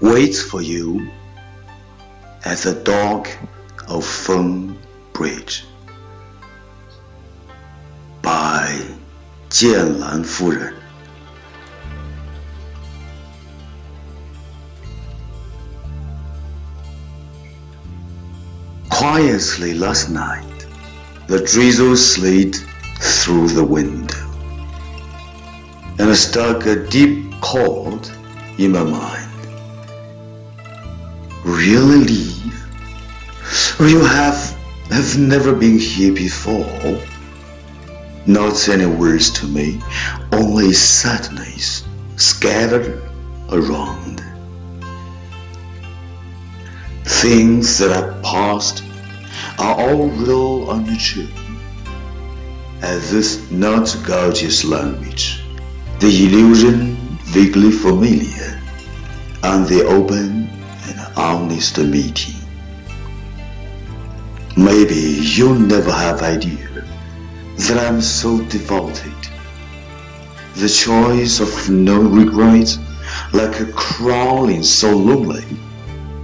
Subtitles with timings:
[0.00, 1.10] waits for you
[2.44, 3.28] at the dock
[3.88, 4.76] of Feng
[5.12, 5.64] Bridge
[8.22, 8.80] by
[9.48, 10.72] 剑兰夫人。
[18.88, 20.66] Quietly last night,
[21.26, 22.54] the drizzle slid
[23.00, 24.16] through the window
[25.98, 28.08] and struck a deep chord
[28.58, 29.25] in my mind.
[31.67, 32.55] Really leave?
[33.77, 34.55] Or you have
[34.89, 36.97] have never been here before?
[38.25, 39.81] Not any words to me,
[40.31, 41.83] only sadness
[42.15, 43.03] scattered
[43.51, 44.23] around.
[47.03, 48.83] Things that are past
[49.59, 51.27] are all real and true.
[52.81, 55.43] As this not gorgeous language,
[55.99, 56.95] the illusion
[57.35, 58.61] vaguely familiar,
[59.43, 60.36] and the open
[60.87, 62.35] and honest meeting.
[64.55, 66.67] Maybe you'll never have idea
[67.57, 69.13] that I'm so devoted.
[70.55, 72.75] The choice of no regret,
[73.33, 75.45] like a crawling so lonely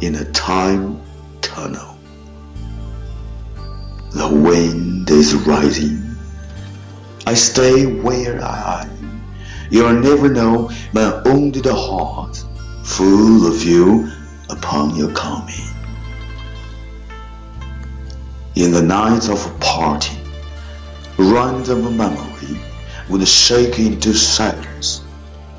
[0.00, 1.00] in a time
[1.40, 1.96] tunnel.
[4.10, 6.02] The wind is rising.
[7.26, 9.22] I stay where I am.
[9.70, 12.42] You'll never know my wounded heart,
[12.82, 14.10] full of you
[14.48, 15.54] upon your coming.
[18.54, 20.18] In the night of parting,
[21.18, 22.58] random memory
[23.08, 25.02] would shake into silence,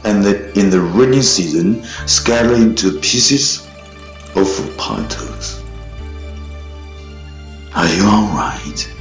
[0.03, 0.25] and
[0.57, 3.67] in the rainy season scatter into pieces
[4.35, 5.63] of petals.
[7.75, 8.93] Are you alright?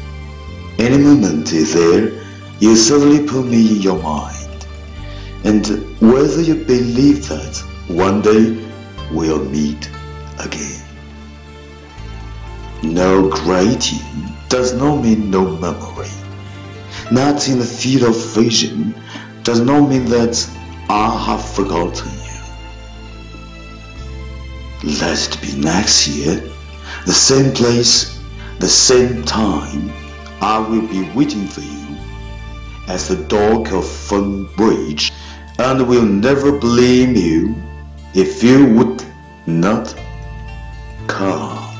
[0.78, 2.22] Any moment is there,
[2.60, 4.66] you suddenly put me in your mind,
[5.44, 5.66] and
[6.00, 7.56] whether you believe that
[7.88, 8.62] one day
[9.10, 9.90] we'll meet
[10.38, 10.82] again.
[12.82, 14.00] No greeting
[14.48, 16.10] does not mean no memory.
[17.10, 18.94] Not in the field of vision
[19.42, 20.48] does not mean that
[20.88, 22.12] I have forgotten
[24.82, 24.92] you.
[25.00, 26.42] Let it be next year,
[27.06, 28.20] the same place,
[28.58, 29.90] the same time,
[30.40, 31.96] I will be waiting for you
[32.88, 35.12] at the dock of Feng Bridge
[35.58, 37.54] and will never blame you
[38.16, 39.04] if you would
[39.46, 39.94] not
[41.06, 41.75] come.